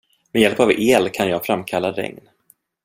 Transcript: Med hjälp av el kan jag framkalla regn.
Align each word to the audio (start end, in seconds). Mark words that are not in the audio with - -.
Med 0.31 0.41
hjälp 0.41 0.59
av 0.59 0.71
el 0.71 1.09
kan 1.09 1.29
jag 1.29 1.45
framkalla 1.45 1.91
regn. 1.91 2.29